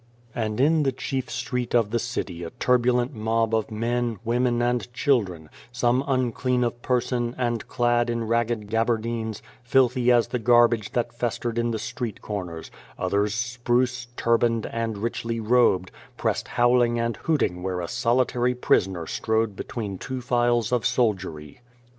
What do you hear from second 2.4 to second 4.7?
a turbulent mob of men, women,